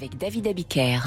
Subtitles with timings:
[0.00, 1.00] avec David Abiker.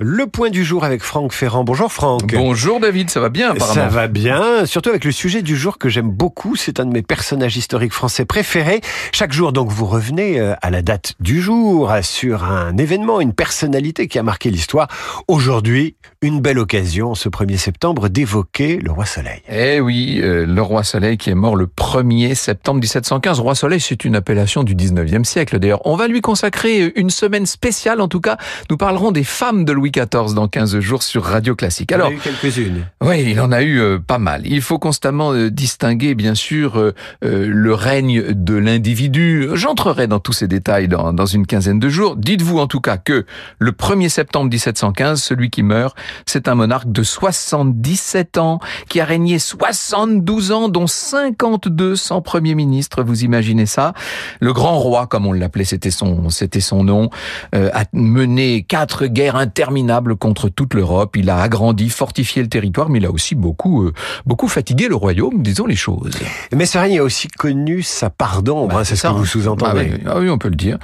[0.00, 1.62] Le point du jour avec Franck Ferrand.
[1.62, 2.34] Bonjour Franck.
[2.34, 5.78] Bonjour David, ça va bien apparemment Ça va bien, surtout avec le sujet du jour
[5.78, 6.56] que j'aime beaucoup.
[6.56, 8.80] C'est un de mes personnages historiques français préférés.
[9.12, 13.32] Chaque jour, donc, vous revenez euh, à la date du jour, sur un événement, une
[13.32, 14.88] personnalité qui a marqué l'histoire.
[15.28, 19.42] Aujourd'hui, une belle occasion, ce 1er septembre, d'évoquer le roi Soleil.
[19.48, 23.38] Eh oui, euh, le roi Soleil qui est mort le 1er septembre 1715.
[23.38, 25.86] Roi Soleil, c'est une appellation du 19e siècle d'ailleurs.
[25.86, 28.38] On va lui consacrer une semaine spéciale, en tout cas,
[28.70, 31.92] nous parlerons des femmes de Louis XIV dans 15 jours sur Radio Classique.
[31.92, 32.86] Alors, il en a eu quelques-unes.
[33.02, 34.42] Oui, il en a eu euh, pas mal.
[34.46, 39.48] Il faut constamment euh, distinguer, bien sûr, euh, le règne de l'individu.
[39.54, 42.16] J'entrerai dans tous ces détails dans, dans une quinzaine de jours.
[42.16, 43.26] Dites-vous en tout cas que
[43.58, 45.96] le 1er septembre 1715, celui qui meurt,
[46.26, 52.54] c'est un monarque de 77 ans qui a régné 72 ans, dont 52 sans premier
[52.54, 53.02] ministre.
[53.02, 53.94] Vous imaginez ça?
[54.40, 57.10] Le grand roi, comme on l'appelait, c'était son, c'était son nom,
[57.52, 59.36] a mené quatre guerres
[60.18, 61.16] contre toute l'Europe.
[61.16, 63.92] Il a agrandi, fortifié le territoire, mais il a aussi beaucoup, euh,
[64.26, 66.12] beaucoup fatigué le royaume, disons les choses.
[66.52, 69.22] Mais ce règne a aussi connu sa part d'ombre, bah, hein, c'est ce que vous
[69.22, 69.26] hein.
[69.26, 69.92] sous-entendez.
[70.06, 70.78] Ah, ah oui, on peut le dire.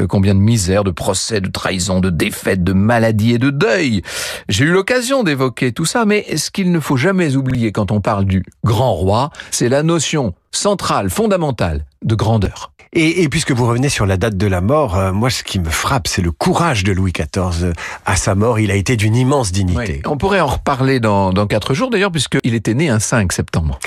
[0.00, 4.02] Euh, combien de misère, de procès, de trahison, de défaites, de maladies et de deuil.
[4.48, 8.00] J'ai eu l'occasion d'évoquer tout ça, mais ce qu'il ne faut jamais oublier quand on
[8.00, 12.71] parle du grand roi, c'est la notion centrale, fondamentale de grandeur.
[12.94, 15.58] Et, et, puisque vous revenez sur la date de la mort, euh, moi ce qui
[15.58, 17.72] me frappe, c'est le courage de Louis XIV.
[18.04, 20.02] À sa mort, il a été d'une immense dignité.
[20.06, 23.78] On pourrait en reparler dans, dans quatre jours d'ailleurs, puisqu'il était né un 5 septembre.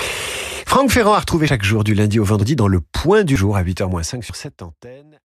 [0.66, 3.56] Franck Ferrand a retrouvé chaque jour du lundi au vendredi dans le point du jour
[3.56, 5.20] à 8h05 sur cette antenne.